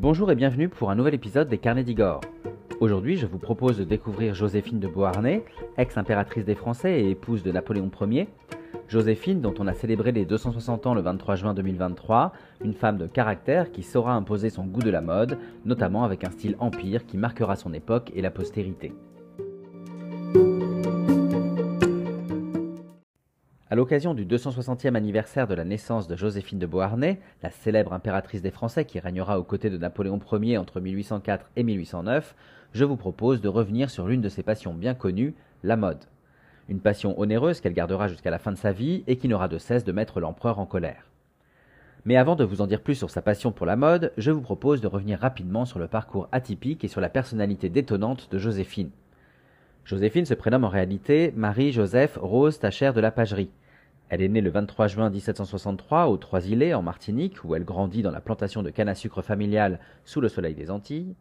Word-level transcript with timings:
Bonjour 0.00 0.30
et 0.30 0.36
bienvenue 0.36 0.68
pour 0.68 0.92
un 0.92 0.94
nouvel 0.94 1.14
épisode 1.14 1.48
des 1.48 1.58
Carnets 1.58 1.82
d'Igor. 1.82 2.20
Aujourd'hui, 2.78 3.16
je 3.16 3.26
vous 3.26 3.40
propose 3.40 3.78
de 3.78 3.82
découvrir 3.82 4.32
Joséphine 4.32 4.78
de 4.78 4.86
Beauharnais, 4.86 5.44
ex-impératrice 5.76 6.44
des 6.44 6.54
Français 6.54 7.00
et 7.00 7.10
épouse 7.10 7.42
de 7.42 7.50
Napoléon 7.50 7.90
Ier. 8.02 8.28
Joséphine, 8.86 9.40
dont 9.40 9.54
on 9.58 9.66
a 9.66 9.74
célébré 9.74 10.12
les 10.12 10.24
260 10.24 10.86
ans 10.86 10.94
le 10.94 11.00
23 11.00 11.34
juin 11.34 11.52
2023, 11.52 12.32
une 12.62 12.74
femme 12.74 12.96
de 12.96 13.08
caractère 13.08 13.72
qui 13.72 13.82
saura 13.82 14.12
imposer 14.12 14.50
son 14.50 14.66
goût 14.66 14.82
de 14.82 14.90
la 14.90 15.00
mode, 15.00 15.36
notamment 15.64 16.04
avec 16.04 16.22
un 16.22 16.30
style 16.30 16.54
empire 16.60 17.04
qui 17.04 17.16
marquera 17.16 17.56
son 17.56 17.74
époque 17.74 18.12
et 18.14 18.22
la 18.22 18.30
postérité. 18.30 18.94
L'occasion 23.78 24.12
du 24.12 24.26
260e 24.26 24.96
anniversaire 24.96 25.46
de 25.46 25.54
la 25.54 25.64
naissance 25.64 26.08
de 26.08 26.16
Joséphine 26.16 26.58
de 26.58 26.66
Beauharnais, 26.66 27.20
la 27.44 27.52
célèbre 27.52 27.92
impératrice 27.92 28.42
des 28.42 28.50
Français 28.50 28.84
qui 28.84 28.98
régnera 28.98 29.38
aux 29.38 29.44
côtés 29.44 29.70
de 29.70 29.78
Napoléon 29.78 30.18
Ier 30.32 30.58
entre 30.58 30.80
1804 30.80 31.48
et 31.54 31.62
1809, 31.62 32.34
je 32.72 32.84
vous 32.84 32.96
propose 32.96 33.40
de 33.40 33.46
revenir 33.48 33.88
sur 33.88 34.08
l'une 34.08 34.20
de 34.20 34.28
ses 34.28 34.42
passions 34.42 34.74
bien 34.74 34.94
connues, 34.94 35.36
la 35.62 35.76
mode. 35.76 36.06
Une 36.68 36.80
passion 36.80 37.16
onéreuse 37.20 37.60
qu'elle 37.60 37.72
gardera 37.72 38.08
jusqu'à 38.08 38.32
la 38.32 38.40
fin 38.40 38.50
de 38.50 38.58
sa 38.58 38.72
vie 38.72 39.04
et 39.06 39.14
qui 39.14 39.28
n'aura 39.28 39.46
de 39.46 39.58
cesse 39.58 39.84
de 39.84 39.92
mettre 39.92 40.18
l'empereur 40.18 40.58
en 40.58 40.66
colère. 40.66 41.04
Mais 42.04 42.16
avant 42.16 42.34
de 42.34 42.42
vous 42.42 42.60
en 42.60 42.66
dire 42.66 42.82
plus 42.82 42.96
sur 42.96 43.10
sa 43.10 43.22
passion 43.22 43.52
pour 43.52 43.64
la 43.64 43.76
mode, 43.76 44.12
je 44.18 44.32
vous 44.32 44.42
propose 44.42 44.80
de 44.80 44.88
revenir 44.88 45.20
rapidement 45.20 45.66
sur 45.66 45.78
le 45.78 45.86
parcours 45.86 46.28
atypique 46.32 46.82
et 46.82 46.88
sur 46.88 47.00
la 47.00 47.10
personnalité 47.10 47.68
détonnante 47.68 48.28
de 48.32 48.38
Joséphine. 48.38 48.90
Joséphine 49.84 50.26
se 50.26 50.34
prénomme 50.34 50.64
en 50.64 50.68
réalité 50.68 51.32
Marie-Joseph 51.36 52.18
Rose 52.20 52.58
Tachère 52.58 52.92
de 52.92 53.00
la 53.00 53.12
Pagerie. 53.12 53.50
Elle 54.10 54.22
est 54.22 54.28
née 54.28 54.40
le 54.40 54.48
23 54.48 54.86
juin 54.86 55.10
1763 55.10 56.08
aux 56.08 56.16
Trois-Îlets, 56.16 56.72
en 56.72 56.82
Martinique, 56.82 57.44
où 57.44 57.54
elle 57.54 57.64
grandit 57.64 58.02
dans 58.02 58.10
la 58.10 58.22
plantation 58.22 58.62
de 58.62 58.70
canne 58.70 58.88
à 58.88 58.94
sucre 58.94 59.20
familiale 59.20 59.80
sous 60.06 60.22
le 60.22 60.30
soleil 60.30 60.54
des 60.54 60.70
Antilles. 60.70 61.14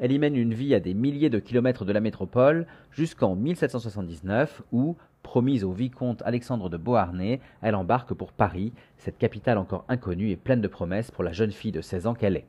Elle 0.00 0.10
y 0.10 0.18
mène 0.18 0.34
une 0.36 0.52
vie 0.52 0.74
à 0.74 0.80
des 0.80 0.92
milliers 0.92 1.30
de 1.30 1.38
kilomètres 1.38 1.84
de 1.84 1.92
la 1.92 2.00
métropole 2.00 2.66
jusqu'en 2.90 3.36
1779 3.36 4.62
où, 4.72 4.96
promise 5.22 5.62
au 5.62 5.72
vicomte 5.72 6.22
Alexandre 6.24 6.68
de 6.68 6.76
Beauharnais, 6.76 7.40
elle 7.62 7.76
embarque 7.76 8.12
pour 8.12 8.32
Paris, 8.32 8.72
cette 8.98 9.18
capitale 9.18 9.56
encore 9.56 9.84
inconnue 9.88 10.30
et 10.30 10.36
pleine 10.36 10.60
de 10.60 10.68
promesses 10.68 11.12
pour 11.12 11.22
la 11.22 11.32
jeune 11.32 11.52
fille 11.52 11.72
de 11.72 11.80
16 11.80 12.08
ans 12.08 12.14
qu'elle 12.14 12.36
est. 12.36 12.46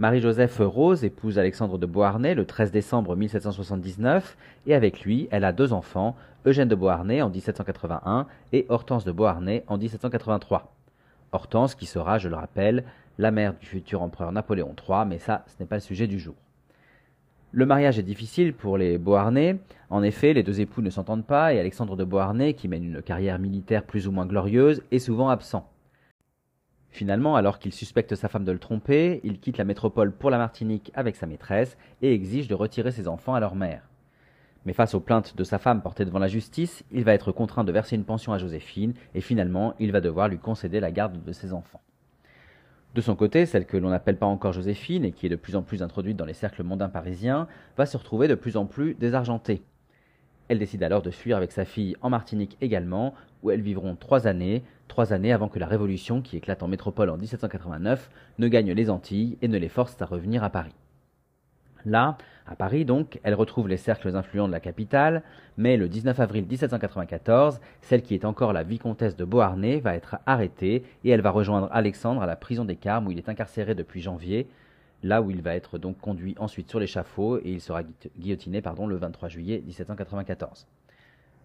Marie-Joseph 0.00 0.62
Rose 0.64 1.04
épouse 1.04 1.38
Alexandre 1.38 1.76
de 1.76 1.84
Beauharnais 1.84 2.34
le 2.34 2.46
13 2.46 2.72
décembre 2.72 3.16
1779 3.16 4.38
et 4.66 4.74
avec 4.74 5.02
lui, 5.02 5.28
elle 5.30 5.44
a 5.44 5.52
deux 5.52 5.74
enfants, 5.74 6.16
Eugène 6.46 6.68
de 6.68 6.74
Beauharnais 6.74 7.20
en 7.20 7.28
1781 7.28 8.26
et 8.54 8.64
Hortense 8.70 9.04
de 9.04 9.12
Beauharnais 9.12 9.62
en 9.66 9.76
1783. 9.76 10.74
Hortense 11.32 11.74
qui 11.74 11.84
sera, 11.84 12.16
je 12.16 12.30
le 12.30 12.36
rappelle, 12.36 12.84
la 13.18 13.30
mère 13.30 13.52
du 13.52 13.66
futur 13.66 14.00
empereur 14.00 14.32
Napoléon 14.32 14.74
III, 14.88 15.04
mais 15.06 15.18
ça, 15.18 15.44
ce 15.48 15.56
n'est 15.60 15.66
pas 15.66 15.76
le 15.76 15.82
sujet 15.82 16.06
du 16.06 16.18
jour. 16.18 16.34
Le 17.52 17.66
mariage 17.66 17.98
est 17.98 18.02
difficile 18.02 18.54
pour 18.54 18.78
les 18.78 18.96
Beauharnais. 18.96 19.58
En 19.90 20.02
effet, 20.02 20.32
les 20.32 20.42
deux 20.42 20.62
époux 20.62 20.80
ne 20.80 20.88
s'entendent 20.88 21.26
pas 21.26 21.52
et 21.52 21.60
Alexandre 21.60 21.96
de 21.96 22.04
Beauharnais, 22.04 22.54
qui 22.54 22.68
mène 22.68 22.84
une 22.84 23.02
carrière 23.02 23.38
militaire 23.38 23.84
plus 23.84 24.08
ou 24.08 24.12
moins 24.12 24.24
glorieuse, 24.24 24.82
est 24.92 24.98
souvent 24.98 25.28
absent. 25.28 25.69
Finalement, 26.90 27.36
alors 27.36 27.58
qu'il 27.58 27.72
suspecte 27.72 28.14
sa 28.14 28.28
femme 28.28 28.44
de 28.44 28.52
le 28.52 28.58
tromper, 28.58 29.20
il 29.22 29.38
quitte 29.38 29.58
la 29.58 29.64
métropole 29.64 30.12
pour 30.12 30.30
la 30.30 30.38
Martinique 30.38 30.90
avec 30.94 31.16
sa 31.16 31.26
maîtresse 31.26 31.76
et 32.02 32.12
exige 32.12 32.48
de 32.48 32.54
retirer 32.54 32.90
ses 32.90 33.06
enfants 33.06 33.34
à 33.34 33.40
leur 33.40 33.54
mère. 33.54 33.82
Mais 34.66 34.72
face 34.72 34.94
aux 34.94 35.00
plaintes 35.00 35.36
de 35.36 35.44
sa 35.44 35.58
femme 35.58 35.82
portées 35.82 36.04
devant 36.04 36.18
la 36.18 36.28
justice, 36.28 36.84
il 36.90 37.04
va 37.04 37.14
être 37.14 37.32
contraint 37.32 37.64
de 37.64 37.72
verser 37.72 37.96
une 37.96 38.04
pension 38.04 38.32
à 38.32 38.38
Joséphine 38.38 38.94
et 39.14 39.20
finalement 39.20 39.74
il 39.78 39.92
va 39.92 40.00
devoir 40.00 40.28
lui 40.28 40.38
concéder 40.38 40.80
la 40.80 40.90
garde 40.90 41.24
de 41.24 41.32
ses 41.32 41.52
enfants. 41.52 41.80
De 42.94 43.00
son 43.00 43.14
côté, 43.14 43.46
celle 43.46 43.66
que 43.66 43.76
l'on 43.76 43.90
n'appelle 43.90 44.18
pas 44.18 44.26
encore 44.26 44.52
Joséphine 44.52 45.04
et 45.04 45.12
qui 45.12 45.26
est 45.26 45.30
de 45.30 45.36
plus 45.36 45.54
en 45.54 45.62
plus 45.62 45.82
introduite 45.82 46.16
dans 46.16 46.24
les 46.24 46.34
cercles 46.34 46.64
mondains 46.64 46.88
parisiens, 46.88 47.46
va 47.76 47.86
se 47.86 47.96
retrouver 47.96 48.26
de 48.26 48.34
plus 48.34 48.56
en 48.56 48.66
plus 48.66 48.94
désargentée. 48.94 49.62
Elle 50.50 50.58
décide 50.58 50.82
alors 50.82 51.00
de 51.00 51.12
fuir 51.12 51.36
avec 51.36 51.52
sa 51.52 51.64
fille 51.64 51.94
en 52.02 52.10
Martinique 52.10 52.56
également, 52.60 53.14
où 53.44 53.52
elles 53.52 53.60
vivront 53.60 53.94
trois 53.94 54.26
années, 54.26 54.64
trois 54.88 55.12
années 55.12 55.32
avant 55.32 55.48
que 55.48 55.60
la 55.60 55.68
Révolution, 55.68 56.22
qui 56.22 56.36
éclate 56.36 56.64
en 56.64 56.66
métropole 56.66 57.08
en 57.08 57.16
1789, 57.16 58.10
ne 58.40 58.48
gagne 58.48 58.72
les 58.72 58.90
Antilles 58.90 59.38
et 59.42 59.46
ne 59.46 59.58
les 59.58 59.68
force 59.68 60.02
à 60.02 60.06
revenir 60.06 60.42
à 60.42 60.50
Paris. 60.50 60.74
Là, 61.84 62.18
à 62.48 62.56
Paris 62.56 62.84
donc, 62.84 63.20
elle 63.22 63.34
retrouve 63.34 63.68
les 63.68 63.76
cercles 63.76 64.16
influents 64.16 64.48
de 64.48 64.52
la 64.52 64.58
capitale, 64.58 65.22
mais 65.56 65.76
le 65.76 65.88
19 65.88 66.18
avril 66.18 66.44
1794, 66.46 67.60
celle 67.80 68.02
qui 68.02 68.16
est 68.16 68.24
encore 68.24 68.52
la 68.52 68.64
vicomtesse 68.64 69.14
de 69.14 69.24
Beauharnais 69.24 69.78
va 69.78 69.94
être 69.94 70.16
arrêtée 70.26 70.82
et 71.04 71.10
elle 71.10 71.20
va 71.20 71.30
rejoindre 71.30 71.68
Alexandre 71.70 72.22
à 72.22 72.26
la 72.26 72.34
prison 72.34 72.64
des 72.64 72.74
Carmes 72.74 73.06
où 73.06 73.12
il 73.12 73.18
est 73.18 73.28
incarcéré 73.28 73.76
depuis 73.76 74.00
janvier, 74.00 74.48
là 75.02 75.22
où 75.22 75.30
il 75.30 75.42
va 75.42 75.54
être 75.54 75.78
donc 75.78 75.98
conduit 75.98 76.34
ensuite 76.38 76.68
sur 76.68 76.80
l'échafaud 76.80 77.38
et 77.38 77.50
il 77.50 77.60
sera 77.60 77.82
guillotiné 78.18 78.60
pardon, 78.62 78.86
le 78.86 78.96
23 78.96 79.28
juillet 79.28 79.62
1794. 79.64 80.66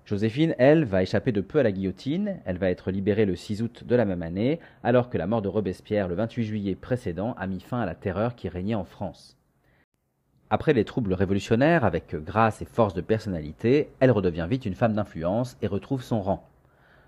Joséphine, 0.05 0.53
elle, 0.59 0.85
va 0.85 1.01
échapper 1.01 1.31
de 1.31 1.41
peu 1.41 1.57
à 1.59 1.63
la 1.63 1.71
guillotine, 1.71 2.37
elle 2.45 2.59
va 2.59 2.69
être 2.69 2.91
libérée 2.91 3.25
le 3.25 3.35
6 3.35 3.63
août 3.63 3.83
de 3.85 3.95
la 3.95 4.05
même 4.05 4.21
année, 4.21 4.59
alors 4.83 5.09
que 5.09 5.17
la 5.17 5.25
mort 5.25 5.41
de 5.41 5.47
Robespierre 5.47 6.07
le 6.07 6.13
28 6.13 6.43
juillet 6.43 6.75
précédent 6.75 7.33
a 7.39 7.47
mis 7.47 7.59
fin 7.59 7.79
à 7.79 7.87
la 7.87 7.95
terreur 7.95 8.35
qui 8.35 8.47
régnait 8.47 8.75
en 8.75 8.85
France. 8.85 9.35
Après 10.51 10.73
les 10.73 10.85
troubles 10.85 11.15
révolutionnaires, 11.15 11.85
avec 11.85 12.15
grâce 12.15 12.61
et 12.61 12.65
force 12.65 12.93
de 12.93 13.01
personnalité, 13.01 13.89
elle 13.99 14.11
redevient 14.11 14.45
vite 14.47 14.67
une 14.67 14.75
femme 14.75 14.93
d'influence 14.93 15.57
et 15.63 15.67
retrouve 15.67 16.03
son 16.03 16.21
rang. 16.21 16.47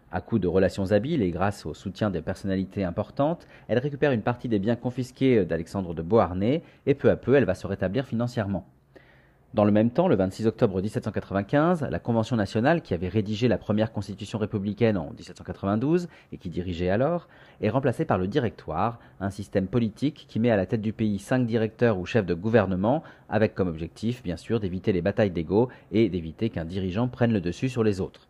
À 0.10 0.22
coup 0.22 0.40
de 0.40 0.48
relations 0.48 0.94
habiles 0.94 1.22
et 1.22 1.32
grâce 1.32 1.66
au 1.66 1.74
soutien 1.74 2.10
des 2.10 2.22
personnalités 2.22 2.86
importantes, 2.86 3.46
elle 3.68 3.80
récupère 3.80 4.14
une 4.14 4.22
partie 4.22 4.48
des 4.48 4.58
biens 4.58 4.78
confisqués 4.78 5.44
d'Alexandre 5.44 5.94
de 5.94 6.02
Beauharnais 6.02 6.64
et 6.86 6.94
peu 6.94 7.10
à 7.10 7.18
peu 7.18 7.36
elle 7.36 7.44
va 7.44 7.56
se 7.56 7.68
rétablir 7.68 8.06
financièrement. 8.06 8.66
Dans 9.54 9.66
le 9.66 9.72
même 9.72 9.92
temps, 9.92 10.08
le 10.08 10.16
26 10.16 10.46
octobre 10.46 10.82
1795, 10.82 11.88
la 11.90 12.00
Convention 12.00 12.36
nationale, 12.36 12.82
qui 12.82 12.94
avait 12.94 13.08
rédigé 13.08 13.48
la 13.48 13.58
première 13.58 13.92
constitution 13.92 14.40
républicaine 14.40 14.98
en 14.98 15.12
1792 15.12 16.08
et 16.32 16.38
qui 16.38 16.50
dirigeait 16.50 16.90
alors, 16.90 17.28
est 17.62 17.70
remplacée 17.70 18.06
par 18.06 18.18
le 18.18 18.28
Directoire, 18.28 19.00
un 19.20 19.30
système 19.30 19.68
politique 19.68 20.26
qui 20.30 20.40
met 20.40 20.52
à 20.52 20.58
la 20.58 20.66
tête 20.66 20.82
du 20.82 20.94
pays 20.94 21.18
cinq 21.18 21.46
directeurs 21.46 21.98
ou 21.98 22.06
chefs 22.06 22.26
de 22.26 22.34
gouvernement, 22.34 23.04
avec 23.30 23.56
comme 23.56 23.70
objectif, 23.70 24.22
bien 24.22 24.38
sûr, 24.38 24.60
d'éviter 24.60 24.94
les 24.94 25.02
batailles 25.02 25.32
d'ego 25.32 25.70
et 25.92 26.08
d'éviter 26.10 26.50
qu'un 26.50 26.66
dirigeant 26.66 27.08
prenne 27.08 27.34
le 27.34 27.42
dessus 27.42 27.70
sur 27.70 27.84
les 27.84 28.00
autres. 28.00 28.28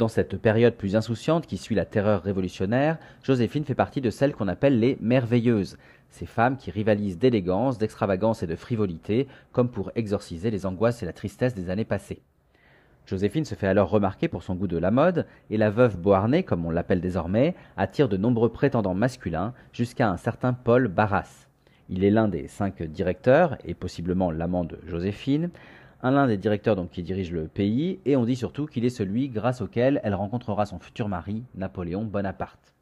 Dans 0.00 0.08
cette 0.08 0.38
période 0.38 0.76
plus 0.76 0.96
insouciante 0.96 1.46
qui 1.46 1.58
suit 1.58 1.74
la 1.74 1.84
terreur 1.84 2.22
révolutionnaire, 2.22 2.96
Joséphine 3.22 3.66
fait 3.66 3.74
partie 3.74 4.00
de 4.00 4.08
celles 4.08 4.32
qu'on 4.32 4.48
appelle 4.48 4.80
les 4.80 4.96
merveilleuses, 5.02 5.76
ces 6.08 6.24
femmes 6.24 6.56
qui 6.56 6.70
rivalisent 6.70 7.18
d'élégance, 7.18 7.76
d'extravagance 7.76 8.42
et 8.42 8.46
de 8.46 8.56
frivolité, 8.56 9.28
comme 9.52 9.68
pour 9.68 9.92
exorciser 9.96 10.50
les 10.50 10.64
angoisses 10.64 11.02
et 11.02 11.06
la 11.06 11.12
tristesse 11.12 11.54
des 11.54 11.68
années 11.68 11.84
passées. 11.84 12.22
Joséphine 13.04 13.44
se 13.44 13.54
fait 13.54 13.66
alors 13.66 13.90
remarquer 13.90 14.26
pour 14.26 14.42
son 14.42 14.54
goût 14.54 14.68
de 14.68 14.78
la 14.78 14.90
mode, 14.90 15.26
et 15.50 15.58
la 15.58 15.68
veuve 15.68 15.98
Beauharnais, 15.98 16.44
comme 16.44 16.64
on 16.64 16.70
l'appelle 16.70 17.02
désormais, 17.02 17.54
attire 17.76 18.08
de 18.08 18.16
nombreux 18.16 18.48
prétendants 18.48 18.94
masculins, 18.94 19.52
jusqu'à 19.74 20.08
un 20.08 20.16
certain 20.16 20.54
Paul 20.54 20.88
Barras. 20.88 21.46
Il 21.90 22.04
est 22.04 22.10
l'un 22.10 22.28
des 22.28 22.46
cinq 22.46 22.82
directeurs, 22.82 23.58
et 23.66 23.74
possiblement 23.74 24.30
l'amant 24.30 24.64
de 24.64 24.78
Joséphine, 24.86 25.50
un 26.02 26.10
l'un 26.12 26.26
des 26.26 26.36
directeurs 26.36 26.76
donc 26.76 26.90
qui 26.90 27.02
dirige 27.02 27.32
le 27.32 27.46
pays, 27.46 28.00
et 28.06 28.16
on 28.16 28.24
dit 28.24 28.36
surtout 28.36 28.66
qu'il 28.66 28.84
est 28.84 28.90
celui 28.90 29.28
grâce 29.28 29.60
auquel 29.60 30.00
elle 30.02 30.14
rencontrera 30.14 30.66
son 30.66 30.78
futur 30.78 31.08
mari, 31.08 31.42
Napoléon 31.54 32.04
Bonaparte. 32.04 32.74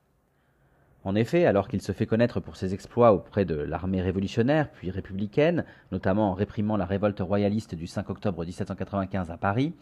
En 1.05 1.15
effet, 1.15 1.47
alors 1.47 1.69
qu'il 1.69 1.81
se 1.81 1.93
fait 1.93 2.07
connaître 2.07 2.41
pour 2.41 2.57
ses 2.57 2.75
exploits 2.75 3.13
auprès 3.13 3.45
de 3.45 3.55
l'armée 3.55 4.03
révolutionnaire 4.03 4.71
puis 4.71 4.91
républicaine, 4.91 5.65
notamment 5.91 6.31
en 6.31 6.35
réprimant 6.35 6.77
la 6.77 6.87
révolte 6.87 7.21
royaliste 7.21 7.75
du 7.75 7.87
5 7.87 8.11
octobre 8.11 8.45
1795 8.45 9.31
à 9.31 9.37
Paris, 9.37 9.73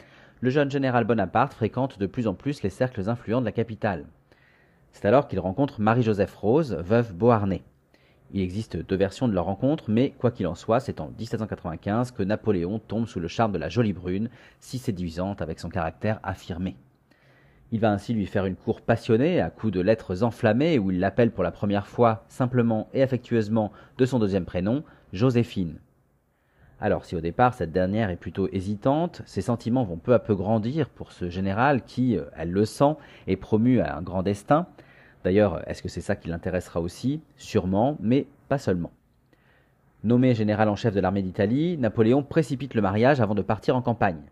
le 0.41 0.51
jeune 0.51 0.71
général 0.71 1.05
Bonaparte 1.05 1.55
fréquente 1.55 1.99
de 1.99 2.07
plus 2.07 2.27
en 2.27 2.35
plus 2.35 2.63
les 2.63 2.71
cercles 2.71 3.09
influents 3.09 3.41
de 3.41 3.47
la 3.47 3.53
capitale. 3.53 4.05
C'est 4.93 5.07
alors 5.07 5.28
qu'il 5.28 5.41
rencontre 5.41 5.81
Marie-Joseph 5.81 6.34
Rose, 6.37 6.75
veuve 6.75 7.13
Beauharnais. 7.13 7.63
Il 8.33 8.41
existe 8.41 8.77
deux 8.77 8.97
versions 8.97 9.28
de 9.28 9.34
leur 9.34 9.45
rencontre, 9.45 9.84
mais 9.89 10.11
quoi 10.11 10.31
qu'il 10.31 10.47
en 10.47 10.55
soit, 10.55 10.81
c'est 10.81 11.01
en 11.01 11.11
1795 11.19 12.11
que 12.11 12.23
Napoléon 12.23 12.78
tombe 12.78 13.07
sous 13.07 13.21
le 13.21 13.28
charme 13.28 13.53
de 13.53 13.59
la 13.59 13.69
jolie 13.69 13.93
brune, 13.93 14.31
si 14.59 14.78
séduisante 14.78 15.43
avec 15.43 15.61
son 15.61 15.69
caractère 15.69 16.19
affirmé. 16.23 16.77
Il 17.73 17.81
va 17.81 17.91
ainsi 17.91 18.15
lui 18.15 18.27
faire 18.27 18.47
une 18.47 18.57
cour 18.57 18.81
passionnée 18.81 19.41
à 19.41 19.51
coups 19.51 19.73
de 19.73 19.81
lettres 19.81 20.23
enflammées 20.23 20.78
où 20.78 20.91
il 20.91 21.01
l'appelle 21.01 21.33
pour 21.33 21.45
la 21.45 21.51
première 21.51 21.87
fois 21.87 22.25
simplement 22.28 22.89
et 22.95 23.03
affectueusement 23.03 23.73
de 23.99 24.07
son 24.07 24.19
deuxième 24.19 24.45
prénom, 24.45 24.84
Joséphine. 25.13 25.79
Alors 26.79 27.05
si 27.05 27.17
au 27.17 27.21
départ 27.21 27.55
cette 27.55 27.72
dernière 27.72 28.11
est 28.11 28.17
plutôt 28.17 28.49
hésitante, 28.53 29.22
ses 29.25 29.41
sentiments 29.41 29.84
vont 29.84 29.97
peu 29.97 30.13
à 30.15 30.19
peu 30.19 30.34
grandir 30.34 30.91
pour 30.91 31.11
ce 31.11 31.31
général 31.31 31.83
qui, 31.84 32.19
euh, 32.19 32.25
elle 32.37 32.53
le 32.53 32.67
sent, 32.67 32.97
est 33.27 33.37
promu 33.37 33.81
à 33.81 33.97
un 33.97 34.03
grand 34.03 34.22
destin, 34.22 34.67
D'ailleurs, 35.27 35.69
est-ce 35.69 35.83
que 35.83 35.89
c'est 35.89 36.01
ça 36.01 36.15
qui 36.15 36.28
l'intéressera 36.28 36.81
aussi? 36.81 37.21
Sûrement, 37.37 37.97
mais 37.99 38.28
pas 38.49 38.59
seulement. 38.59 38.93
Nommé 40.05 40.37
général 40.37 40.69
en 40.69 40.77
chef 40.77 40.95
de 40.95 41.01
l'armée 41.01 41.23
d'Italie, 41.23 41.77
Napoléon 41.78 42.23
précipite 42.23 42.75
le 42.75 42.81
mariage 42.81 43.21
avant 43.21 43.34
de 43.34 43.43
partir 43.43 43.75
en 43.75 43.83
campagne. 43.83 44.23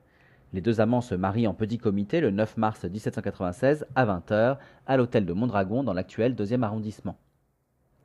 Les 0.53 0.61
deux 0.61 0.81
amants 0.81 1.01
se 1.01 1.17
marient 1.17 1.49
en 1.49 1.53
petit 1.53 1.79
comité 1.79 2.21
le 2.21 2.31
9 2.31 2.59
mars 2.59 2.85
1796 2.85 3.87
à 3.97 4.07
20h 4.07 4.59
à 4.87 4.97
l'hôtel 4.97 5.27
de 5.27 5.33
Mondragon 5.33 5.83
dans 5.83 5.95
l'actuel 5.95 6.37
deuxième 6.37 6.63
arrondissement. 6.63 7.17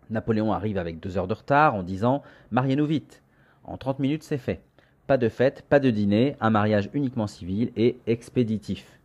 Napoléon 0.09 0.51
arrive 0.51 0.79
avec 0.79 0.99
deux 0.99 1.15
heures 1.15 1.27
de 1.27 1.35
retard 1.35 1.75
en 1.75 1.83
disant 1.83 2.23
Mariez-nous 2.49 2.87
vite. 2.87 3.21
En 3.65 3.77
30 3.77 3.99
minutes, 3.99 4.23
c'est 4.23 4.39
fait. 4.39 4.63
Pas 5.05 5.17
de 5.17 5.29
fête, 5.29 5.63
pas 5.69 5.79
de 5.79 5.91
dîner, 5.91 6.37
un 6.41 6.49
mariage 6.49 6.89
uniquement 6.95 7.27
civil 7.27 7.71
et 7.75 7.99
expéditif. 8.07 8.98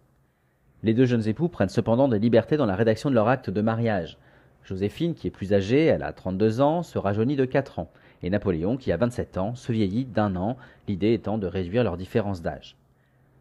Les 0.85 0.93
deux 0.93 1.07
jeunes 1.07 1.27
époux 1.27 1.49
prennent 1.49 1.71
cependant 1.71 2.09
des 2.09 2.19
libertés 2.19 2.59
dans 2.59 2.67
la 2.67 2.77
rédaction 2.77 3.09
de 3.09 3.15
leur 3.15 3.29
acte 3.29 3.49
de 3.49 3.63
mariage. 3.63 4.19
Joséphine, 4.65 5.15
qui 5.15 5.27
est 5.27 5.31
plus 5.31 5.55
âgée, 5.55 5.87
elle 5.87 6.03
a 6.03 6.13
32 6.13 6.61
ans, 6.61 6.83
se 6.83 6.99
rajeunit 6.99 7.37
de 7.37 7.47
4 7.47 7.79
ans, 7.79 7.91
et 8.23 8.29
Napoléon, 8.29 8.77
qui 8.77 8.93
a 8.93 8.99
27 8.99 9.39
ans, 9.39 9.55
se 9.55 9.73
vieillit 9.73 10.05
d'un 10.05 10.37
an, 10.37 10.59
l'idée 10.87 11.15
étant 11.15 11.39
de 11.39 11.47
réduire 11.47 11.85
leur 11.85 11.97
différence 11.97 12.43
d'âge. 12.43 12.77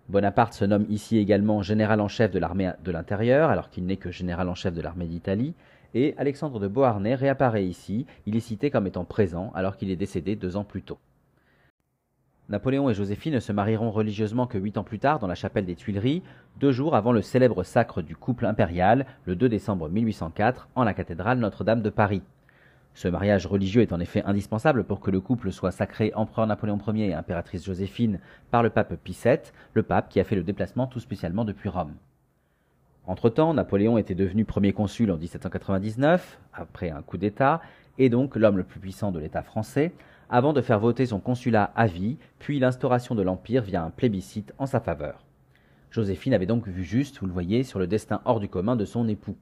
Bonaparte 0.08 0.54
se 0.54 0.64
nomme 0.64 0.86
ici 0.88 1.18
également 1.18 1.62
général 1.62 2.00
en 2.00 2.08
chef 2.08 2.32
de 2.32 2.40
l'armée 2.40 2.72
de 2.82 2.92
l'intérieur, 2.94 3.50
alors 3.50 3.70
qu'il 3.70 3.86
n'est 3.86 3.98
que 3.98 4.10
général 4.10 4.48
en 4.48 4.56
chef 4.56 4.74
de 4.74 4.82
l'armée 4.82 5.08
d'Italie, 5.08 5.54
et 5.94 6.16
Alexandre 6.18 6.62
de 6.62 6.70
Beauharnais 6.70 7.16
réapparaît 7.16 7.66
ici, 7.66 8.06
il 8.26 8.38
est 8.38 8.40
cité 8.40 8.72
comme 8.72 8.88
étant 8.88 9.04
présent 9.04 9.52
alors 9.54 9.76
qu'il 9.76 9.92
est 9.92 9.98
décédé 9.98 10.38
deux 10.38 10.56
ans 10.56 10.64
plus 10.64 10.82
tôt. 10.82 10.98
Napoléon 12.54 12.88
et 12.88 12.94
Joséphine 12.94 13.34
ne 13.34 13.40
se 13.40 13.52
marieront 13.52 13.90
religieusement 13.90 14.46
que 14.46 14.60
huit 14.60 14.78
ans 14.78 14.84
plus 14.84 15.00
tard 15.00 15.18
dans 15.18 15.26
la 15.26 15.34
chapelle 15.34 15.66
des 15.66 15.74
Tuileries, 15.74 16.22
deux 16.60 16.72
jours 16.72 16.96
avant 16.96 17.12
le 17.12 17.24
célèbre 17.24 17.64
sacre 17.64 18.04
du 18.04 18.16
couple 18.16 18.46
impérial, 18.46 19.08
le 19.26 19.36
2 19.36 19.50
décembre 19.50 19.90
1804, 19.90 20.70
en 20.76 20.84
la 20.84 20.94
cathédrale 20.94 21.40
Notre-Dame 21.40 21.82
de 21.82 21.90
Paris. 21.90 22.22
Ce 22.94 23.08
mariage 23.08 23.48
religieux 23.48 23.82
est 23.82 23.92
en 23.92 24.00
effet 24.00 24.22
indispensable 24.26 24.84
pour 24.84 25.00
que 25.00 25.10
le 25.10 25.20
couple 25.20 25.52
soit 25.52 25.72
sacré 25.72 26.12
empereur 26.14 26.46
Napoléon 26.46 26.78
Ier 26.94 27.08
et 27.08 27.14
impératrice 27.16 27.66
Joséphine 27.66 28.20
par 28.52 28.62
le 28.62 28.70
pape 28.70 28.98
Pie 28.98 29.18
VII, 29.20 29.40
le 29.74 29.82
pape 29.82 30.10
qui 30.10 30.20
a 30.20 30.24
fait 30.24 30.36
le 30.36 30.44
déplacement 30.44 30.86
tout 30.86 31.00
spécialement 31.00 31.46
depuis 31.46 31.70
Rome. 31.70 31.96
Entre-temps, 33.08 33.56
Napoléon 33.56 33.98
était 33.98 34.14
devenu 34.14 34.46
premier 34.46 34.74
consul 34.74 35.12
en 35.12 35.18
1799, 35.18 36.40
après 36.54 36.92
un 36.92 37.02
coup 37.02 37.18
d'État, 37.18 37.62
et 37.98 38.10
donc 38.10 38.36
l'homme 38.36 38.58
le 38.58 38.64
plus 38.64 38.80
puissant 38.80 39.12
de 39.12 39.20
l'État 39.20 39.42
français, 39.42 39.92
avant 40.34 40.52
de 40.52 40.62
faire 40.62 40.80
voter 40.80 41.06
son 41.06 41.20
consulat 41.20 41.72
à 41.76 41.86
vie, 41.86 42.18
puis 42.40 42.58
l'instauration 42.58 43.14
de 43.14 43.22
l'Empire 43.22 43.62
via 43.62 43.84
un 43.84 43.92
plébiscite 43.92 44.52
en 44.58 44.66
sa 44.66 44.80
faveur. 44.80 45.24
Joséphine 45.92 46.34
avait 46.34 46.48
donc 46.48 46.68
vu 46.68 46.84
juste, 46.84 47.20
vous 47.20 47.28
le 47.28 47.32
voyez, 47.32 47.62
sur 47.62 47.78
le 47.78 47.86
destin 47.86 48.20
hors 48.26 48.40
du 48.40 48.50
commun 48.50 48.76
de 48.76 48.84
son 48.84 49.08
époux. 49.08 49.38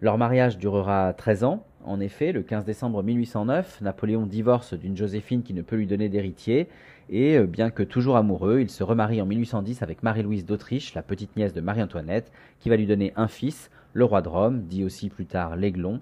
Leur 0.00 0.18
mariage 0.18 0.56
durera 0.56 1.12
13 1.12 1.42
ans. 1.42 1.66
En 1.84 1.98
effet, 1.98 2.30
le 2.30 2.44
15 2.44 2.64
décembre 2.64 3.02
1809, 3.02 3.80
Napoléon 3.80 4.24
divorce 4.24 4.74
d'une 4.74 4.96
Joséphine 4.96 5.42
qui 5.42 5.52
ne 5.52 5.62
peut 5.62 5.74
lui 5.74 5.88
donner 5.88 6.08
d'héritier, 6.08 6.68
et 7.10 7.36
euh, 7.36 7.46
bien 7.48 7.70
que 7.70 7.82
toujours 7.82 8.16
amoureux, 8.16 8.60
il 8.60 8.70
se 8.70 8.84
remarie 8.84 9.20
en 9.20 9.26
1810 9.26 9.82
avec 9.82 10.04
Marie-Louise 10.04 10.46
d'Autriche, 10.46 10.94
la 10.94 11.02
petite 11.02 11.36
nièce 11.36 11.54
de 11.54 11.60
Marie-Antoinette, 11.60 12.30
qui 12.60 12.68
va 12.68 12.76
lui 12.76 12.86
donner 12.86 13.12
un 13.16 13.26
fils, 13.26 13.68
le 13.94 14.04
roi 14.04 14.22
de 14.22 14.28
Rome, 14.28 14.62
dit 14.62 14.84
aussi 14.84 15.08
plus 15.08 15.26
tard 15.26 15.56
l'Aiglon, 15.56 16.00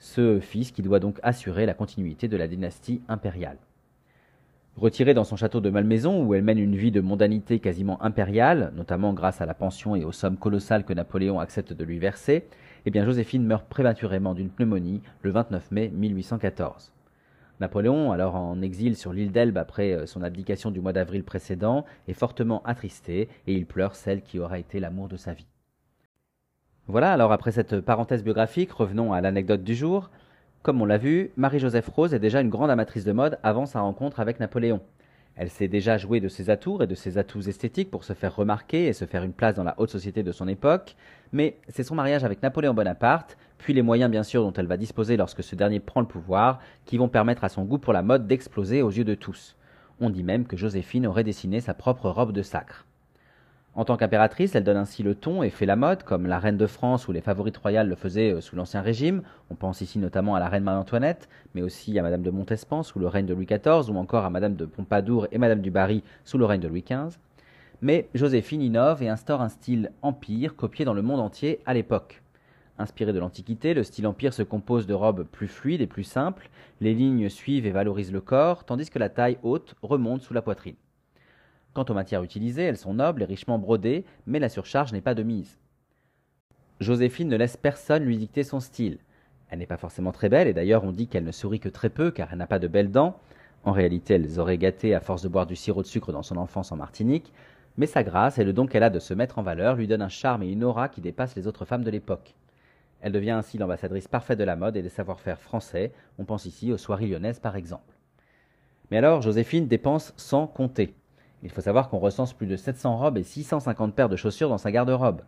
ce 0.00 0.40
fils 0.40 0.72
qui 0.72 0.82
doit 0.82 0.98
donc 0.98 1.20
assurer 1.22 1.66
la 1.66 1.74
continuité 1.74 2.26
de 2.26 2.36
la 2.36 2.48
dynastie 2.48 3.02
impériale. 3.08 3.58
Retirée 4.76 5.14
dans 5.14 5.24
son 5.24 5.36
château 5.36 5.60
de 5.60 5.68
Malmaison, 5.68 6.24
où 6.24 6.34
elle 6.34 6.42
mène 6.42 6.58
une 6.58 6.74
vie 6.74 6.90
de 6.90 7.02
mondanité 7.02 7.58
quasiment 7.58 8.02
impériale, 8.02 8.72
notamment 8.74 9.12
grâce 9.12 9.42
à 9.42 9.46
la 9.46 9.52
pension 9.52 9.94
et 9.94 10.04
aux 10.04 10.12
sommes 10.12 10.38
colossales 10.38 10.84
que 10.84 10.94
Napoléon 10.94 11.38
accepte 11.38 11.74
de 11.74 11.84
lui 11.84 11.98
verser, 11.98 12.46
eh 12.86 12.90
bien 12.90 13.04
Joséphine 13.04 13.44
meurt 13.44 13.66
prématurément 13.68 14.32
d'une 14.32 14.48
pneumonie 14.48 15.02
le 15.22 15.30
29 15.32 15.70
mai 15.70 15.92
1814. 15.94 16.92
Napoléon, 17.60 18.10
alors 18.10 18.36
en 18.36 18.62
exil 18.62 18.96
sur 18.96 19.12
l'île 19.12 19.32
d'Elbe 19.32 19.58
après 19.58 19.92
euh, 19.92 20.06
son 20.06 20.22
abdication 20.22 20.70
du 20.70 20.80
mois 20.80 20.94
d'avril 20.94 21.24
précédent, 21.24 21.84
est 22.08 22.14
fortement 22.14 22.62
attristé 22.64 23.28
et 23.46 23.52
il 23.52 23.66
pleure 23.66 23.94
celle 23.94 24.22
qui 24.22 24.38
aura 24.38 24.58
été 24.58 24.80
l'amour 24.80 25.08
de 25.08 25.18
sa 25.18 25.34
vie. 25.34 25.49
Voilà, 26.90 27.12
alors 27.12 27.30
après 27.30 27.52
cette 27.52 27.80
parenthèse 27.82 28.24
biographique, 28.24 28.72
revenons 28.72 29.12
à 29.12 29.20
l'anecdote 29.20 29.62
du 29.62 29.76
jour. 29.76 30.10
Comme 30.62 30.82
on 30.82 30.84
l'a 30.84 30.98
vu, 30.98 31.30
Marie-Joseph 31.36 31.86
Rose 31.86 32.14
est 32.14 32.18
déjà 32.18 32.40
une 32.40 32.48
grande 32.48 32.68
amatrice 32.68 33.04
de 33.04 33.12
mode 33.12 33.38
avant 33.44 33.64
sa 33.64 33.80
rencontre 33.80 34.18
avec 34.18 34.40
Napoléon. 34.40 34.80
Elle 35.36 35.50
s'est 35.50 35.68
déjà 35.68 35.98
jouée 35.98 36.18
de 36.18 36.26
ses 36.26 36.50
atours 36.50 36.82
et 36.82 36.88
de 36.88 36.96
ses 36.96 37.16
atouts 37.16 37.48
esthétiques 37.48 37.92
pour 37.92 38.02
se 38.02 38.12
faire 38.12 38.34
remarquer 38.34 38.88
et 38.88 38.92
se 38.92 39.04
faire 39.04 39.22
une 39.22 39.32
place 39.32 39.54
dans 39.54 39.62
la 39.62 39.76
haute 39.78 39.90
société 39.90 40.24
de 40.24 40.32
son 40.32 40.48
époque, 40.48 40.96
mais 41.32 41.58
c'est 41.68 41.84
son 41.84 41.94
mariage 41.94 42.24
avec 42.24 42.42
Napoléon 42.42 42.74
Bonaparte, 42.74 43.38
puis 43.56 43.72
les 43.72 43.82
moyens 43.82 44.10
bien 44.10 44.24
sûr 44.24 44.42
dont 44.42 44.52
elle 44.54 44.66
va 44.66 44.76
disposer 44.76 45.16
lorsque 45.16 45.44
ce 45.44 45.54
dernier 45.54 45.78
prend 45.78 46.00
le 46.00 46.08
pouvoir, 46.08 46.58
qui 46.86 46.98
vont 46.98 47.08
permettre 47.08 47.44
à 47.44 47.50
son 47.50 47.62
goût 47.62 47.78
pour 47.78 47.92
la 47.92 48.02
mode 48.02 48.26
d'exploser 48.26 48.82
aux 48.82 48.90
yeux 48.90 49.04
de 49.04 49.14
tous. 49.14 49.54
On 50.00 50.10
dit 50.10 50.24
même 50.24 50.44
que 50.44 50.56
Joséphine 50.56 51.06
aurait 51.06 51.22
dessiné 51.22 51.60
sa 51.60 51.72
propre 51.72 52.10
robe 52.10 52.32
de 52.32 52.42
sacre. 52.42 52.84
En 53.76 53.84
tant 53.84 53.96
qu'impératrice, 53.96 54.56
elle 54.56 54.64
donne 54.64 54.76
ainsi 54.76 55.04
le 55.04 55.14
ton 55.14 55.44
et 55.44 55.50
fait 55.50 55.64
la 55.64 55.76
mode, 55.76 56.02
comme 56.02 56.26
la 56.26 56.40
reine 56.40 56.56
de 56.56 56.66
France 56.66 57.06
ou 57.06 57.12
les 57.12 57.20
favorites 57.20 57.56
royales 57.56 57.88
le 57.88 57.94
faisaient 57.94 58.32
euh, 58.32 58.40
sous 58.40 58.56
l'Ancien 58.56 58.82
Régime. 58.82 59.22
On 59.48 59.54
pense 59.54 59.80
ici 59.80 60.00
notamment 60.00 60.34
à 60.34 60.40
la 60.40 60.48
reine 60.48 60.64
Marie-Antoinette, 60.64 61.28
mais 61.54 61.62
aussi 61.62 61.96
à 61.96 62.02
Madame 62.02 62.22
de 62.22 62.30
Montespan 62.30 62.82
sous 62.82 62.98
le 62.98 63.06
règne 63.06 63.26
de 63.26 63.34
Louis 63.34 63.46
XIV, 63.46 63.88
ou 63.88 63.96
encore 63.96 64.24
à 64.24 64.30
Madame 64.30 64.56
de 64.56 64.64
Pompadour 64.66 65.28
et 65.30 65.38
Madame 65.38 65.60
du 65.60 65.70
Barry 65.70 66.02
sous 66.24 66.36
le 66.36 66.46
règne 66.46 66.60
de 66.60 66.66
Louis 66.66 66.82
XV. 66.82 67.16
Mais 67.80 68.08
Joséphine 68.12 68.60
innove 68.60 69.04
et 69.04 69.08
instaure 69.08 69.40
un 69.40 69.48
style 69.48 69.92
empire 70.02 70.56
copié 70.56 70.84
dans 70.84 70.92
le 70.92 71.02
monde 71.02 71.20
entier 71.20 71.60
à 71.64 71.72
l'époque. 71.72 72.22
Inspiré 72.76 73.12
de 73.12 73.18
l'Antiquité, 73.20 73.72
le 73.72 73.84
style 73.84 74.06
empire 74.08 74.34
se 74.34 74.42
compose 74.42 74.88
de 74.88 74.94
robes 74.94 75.24
plus 75.30 75.48
fluides 75.48 75.80
et 75.80 75.86
plus 75.86 76.04
simples, 76.04 76.50
les 76.80 76.92
lignes 76.92 77.28
suivent 77.28 77.66
et 77.66 77.70
valorisent 77.70 78.12
le 78.12 78.20
corps, 78.20 78.64
tandis 78.64 78.90
que 78.90 78.98
la 78.98 79.10
taille 79.10 79.38
haute 79.44 79.76
remonte 79.82 80.22
sous 80.22 80.34
la 80.34 80.42
poitrine. 80.42 80.76
Quant 81.72 81.84
aux 81.88 81.94
matières 81.94 82.22
utilisées, 82.22 82.64
elles 82.64 82.76
sont 82.76 82.94
nobles 82.94 83.22
et 83.22 83.26
richement 83.26 83.58
brodées, 83.58 84.04
mais 84.26 84.40
la 84.40 84.48
surcharge 84.48 84.92
n'est 84.92 85.00
pas 85.00 85.14
de 85.14 85.22
mise. 85.22 85.58
Joséphine 86.80 87.28
ne 87.28 87.36
laisse 87.36 87.56
personne 87.56 88.04
lui 88.04 88.16
dicter 88.16 88.42
son 88.42 88.58
style. 88.58 88.98
Elle 89.50 89.58
n'est 89.58 89.66
pas 89.66 89.76
forcément 89.76 90.12
très 90.12 90.28
belle, 90.28 90.48
et 90.48 90.54
d'ailleurs 90.54 90.84
on 90.84 90.92
dit 90.92 91.06
qu'elle 91.06 91.24
ne 91.24 91.32
sourit 91.32 91.60
que 91.60 91.68
très 91.68 91.90
peu 91.90 92.10
car 92.10 92.28
elle 92.32 92.38
n'a 92.38 92.46
pas 92.46 92.58
de 92.58 92.68
belles 92.68 92.90
dents. 92.90 93.18
En 93.64 93.72
réalité, 93.72 94.14
elle 94.14 94.22
les 94.22 94.38
aurait 94.38 94.58
gâtées 94.58 94.94
à 94.94 95.00
force 95.00 95.22
de 95.22 95.28
boire 95.28 95.46
du 95.46 95.56
sirop 95.56 95.82
de 95.82 95.86
sucre 95.86 96.12
dans 96.12 96.22
son 96.22 96.38
enfance 96.38 96.72
en 96.72 96.76
Martinique, 96.76 97.32
mais 97.76 97.86
sa 97.86 98.02
grâce 98.02 98.38
et 98.38 98.44
le 98.44 98.52
don 98.52 98.66
qu'elle 98.66 98.82
a 98.82 98.90
de 98.90 98.98
se 98.98 99.14
mettre 99.14 99.38
en 99.38 99.42
valeur 99.42 99.76
lui 99.76 99.86
donnent 99.86 100.02
un 100.02 100.08
charme 100.08 100.42
et 100.42 100.50
une 100.50 100.64
aura 100.64 100.88
qui 100.88 101.00
dépassent 101.00 101.36
les 101.36 101.46
autres 101.46 101.64
femmes 101.64 101.84
de 101.84 101.90
l'époque. 101.90 102.34
Elle 103.00 103.12
devient 103.12 103.30
ainsi 103.30 103.58
l'ambassadrice 103.58 104.08
parfaite 104.08 104.38
de 104.38 104.44
la 104.44 104.56
mode 104.56 104.76
et 104.76 104.82
des 104.82 104.88
savoir-faire 104.88 105.40
français, 105.40 105.92
on 106.18 106.24
pense 106.24 106.46
ici 106.46 106.72
aux 106.72 106.78
soirées 106.78 107.06
lyonnaises 107.06 107.38
par 107.38 107.56
exemple. 107.56 107.94
Mais 108.90 108.96
alors, 108.96 109.22
Joséphine 109.22 109.68
dépense 109.68 110.12
sans 110.16 110.46
compter. 110.46 110.94
Il 111.42 111.50
faut 111.50 111.60
savoir 111.60 111.88
qu'on 111.88 111.98
recense 111.98 112.32
plus 112.32 112.46
de 112.46 112.56
700 112.56 112.96
robes 112.96 113.18
et 113.18 113.22
650 113.22 113.94
paires 113.94 114.08
de 114.08 114.16
chaussures 114.16 114.48
dans 114.48 114.58
sa 114.58 114.70
garde-robe. 114.70 115.22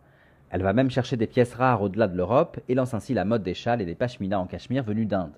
Elle 0.50 0.62
va 0.62 0.74
même 0.74 0.90
chercher 0.90 1.16
des 1.16 1.26
pièces 1.26 1.54
rares 1.54 1.80
au-delà 1.80 2.08
de 2.08 2.16
l'Europe 2.16 2.60
et 2.68 2.74
lance 2.74 2.92
ainsi 2.92 3.14
la 3.14 3.24
mode 3.24 3.42
des 3.42 3.54
châles 3.54 3.80
et 3.80 3.86
des 3.86 3.94
pashminas 3.94 4.38
en 4.38 4.46
cachemire 4.46 4.84
venus 4.84 5.08
d'Inde. 5.08 5.32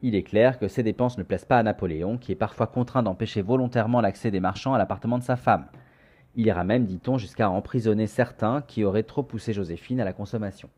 Il 0.00 0.14
est 0.14 0.22
clair 0.22 0.58
que 0.58 0.68
ces 0.68 0.82
dépenses 0.82 1.18
ne 1.18 1.22
plaisent 1.22 1.44
pas 1.44 1.58
à 1.58 1.62
Napoléon, 1.62 2.18
qui 2.18 2.32
est 2.32 2.36
parfois 2.36 2.66
contraint 2.66 3.02
d'empêcher 3.02 3.42
volontairement 3.42 4.00
l'accès 4.00 4.30
des 4.30 4.40
marchands 4.40 4.74
à 4.74 4.78
l'appartement 4.78 5.18
de 5.18 5.22
sa 5.22 5.36
femme. 5.36 5.66
Il 6.36 6.46
ira 6.46 6.64
même, 6.64 6.84
dit-on, 6.84 7.16
jusqu'à 7.16 7.48
emprisonner 7.48 8.06
certains 8.06 8.62
qui 8.62 8.84
auraient 8.84 9.02
trop 9.02 9.22
poussé 9.22 9.52
Joséphine 9.52 10.00
à 10.00 10.04
la 10.04 10.12
consommation. 10.12 10.68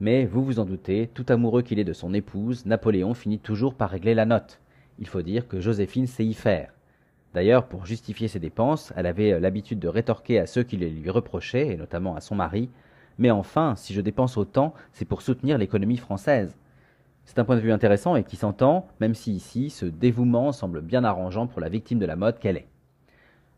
Mais, 0.00 0.24
vous 0.24 0.44
vous 0.44 0.58
en 0.58 0.64
doutez, 0.64 1.08
tout 1.14 1.26
amoureux 1.28 1.62
qu'il 1.62 1.78
est 1.78 1.84
de 1.84 1.92
son 1.92 2.12
épouse, 2.12 2.66
Napoléon 2.66 3.14
finit 3.14 3.38
toujours 3.38 3.74
par 3.74 3.90
régler 3.90 4.14
la 4.14 4.26
note. 4.26 4.60
Il 4.98 5.06
faut 5.06 5.22
dire 5.22 5.46
que 5.46 5.60
Joséphine 5.60 6.06
sait 6.06 6.26
y 6.26 6.34
faire. 6.34 6.73
D'ailleurs, 7.34 7.66
pour 7.66 7.84
justifier 7.84 8.28
ses 8.28 8.38
dépenses, 8.38 8.92
elle 8.96 9.06
avait 9.06 9.32
euh, 9.32 9.40
l'habitude 9.40 9.80
de 9.80 9.88
rétorquer 9.88 10.38
à 10.38 10.46
ceux 10.46 10.62
qui 10.62 10.76
les 10.76 10.88
lui 10.88 11.10
reprochaient, 11.10 11.66
et 11.66 11.76
notamment 11.76 12.14
à 12.14 12.20
son 12.20 12.36
mari 12.36 12.70
Mais 13.18 13.32
enfin, 13.32 13.74
si 13.76 13.92
je 13.92 14.00
dépense 14.00 14.36
autant, 14.36 14.72
c'est 14.92 15.04
pour 15.04 15.20
soutenir 15.20 15.58
l'économie 15.58 15.96
française. 15.96 16.56
C'est 17.24 17.40
un 17.40 17.44
point 17.44 17.56
de 17.56 17.60
vue 17.60 17.72
intéressant 17.72 18.14
et 18.14 18.22
qui 18.22 18.36
s'entend, 18.36 18.86
même 19.00 19.14
si 19.14 19.32
ici, 19.32 19.70
ce 19.70 19.84
dévouement 19.84 20.52
semble 20.52 20.80
bien 20.80 21.02
arrangeant 21.02 21.48
pour 21.48 21.60
la 21.60 21.68
victime 21.68 21.98
de 21.98 22.06
la 22.06 22.16
mode 22.16 22.38
qu'elle 22.38 22.56
est. 22.56 22.68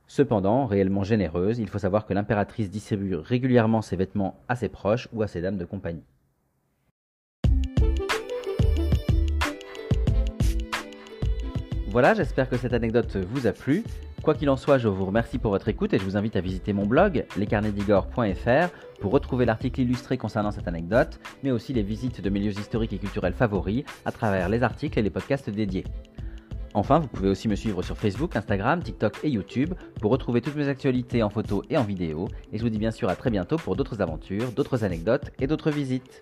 Cependant, 0.07 0.65
réellement 0.65 1.03
généreuse, 1.03 1.59
il 1.59 1.69
faut 1.69 1.79
savoir 1.79 2.07
que 2.07 2.15
l'impératrice 2.15 2.71
distribue 2.71 3.17
régulièrement 3.17 3.83
ses 3.83 3.97
vêtements 3.97 4.39
à 4.49 4.57
ses 4.57 4.71
proches 4.71 5.09
ou 5.13 5.23
à 5.23 5.27
ses 5.27 5.43
dames 5.43 5.59
de 5.59 5.65
compagnie. 5.67 6.05
Voilà, 11.97 12.13
j'espère 12.13 12.51
que 12.51 12.59
cette 12.59 12.75
anecdote 12.75 13.17
vous 13.17 13.47
a 13.47 13.53
plu. 13.53 13.83
Quoi 14.23 14.35
qu'il 14.35 14.51
en 14.51 14.59
soit, 14.59 14.77
je 14.77 14.87
vous 14.87 15.07
remercie 15.07 15.39
pour 15.39 15.51
votre 15.51 15.67
écoute 15.69 15.95
et 15.95 15.99
je 15.99 16.05
vous 16.05 16.19
invite 16.19 16.37
à 16.37 16.43
visiter 16.43 16.75
mon 16.75 16.85
blog, 16.85 17.25
lescarnedigore.fr, 17.39 18.69
pour 19.01 19.13
retrouver 19.13 19.47
l'article 19.47 19.81
illustré 19.81 20.19
concernant 20.19 20.51
cette 20.51 20.69
anecdote, 20.69 21.19
mais 21.43 21.53
aussi 21.53 21.73
les 21.73 21.83
visites 21.83 22.21
de 22.21 22.29
mes 22.29 22.39
lieux 22.39 22.53
historiques 22.53 22.93
et 22.93 22.99
culturels 22.99 23.33
favoris 23.33 23.85
à 24.05 24.13
travers 24.13 24.51
les 24.51 24.63
articles 24.63 24.99
et 24.99 25.03
les 25.03 25.09
podcasts 25.09 25.49
dédiés. 25.49 25.85
Enfin, 26.75 26.99
vous 26.99 27.09
pouvez 27.09 27.31
aussi 27.31 27.49
me 27.49 27.55
suivre 27.55 27.81
sur 27.81 27.97
Facebook, 27.97 28.37
Instagram, 28.37 28.83
TikTok 28.83 29.21
et 29.23 29.31
YouTube 29.31 29.73
pour 29.99 30.11
retrouver 30.11 30.43
toutes 30.43 30.57
mes 30.57 30.69
actualités 30.69 31.23
en 31.23 31.31
photo 31.31 31.63
et 31.71 31.79
en 31.79 31.85
vidéo. 31.85 32.29
Et 32.53 32.59
je 32.59 32.63
vous 32.63 32.69
dis 32.69 32.79
bien 32.79 32.91
sûr 32.91 33.09
à 33.09 33.17
très 33.17 33.31
bientôt 33.31 33.57
pour 33.57 33.75
d'autres 33.75 34.03
aventures, 34.03 34.53
d'autres 34.53 34.85
anecdotes 34.85 35.31
et 35.41 35.47
d'autres 35.47 35.71
visites. 35.71 36.21